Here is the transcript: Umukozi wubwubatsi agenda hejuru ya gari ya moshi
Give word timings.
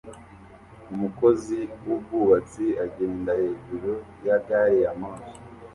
Umukozi 0.93 1.59
wubwubatsi 1.85 2.65
agenda 2.85 3.31
hejuru 3.41 3.91
ya 4.25 4.35
gari 4.47 4.77
ya 4.83 4.91
moshi 4.99 5.35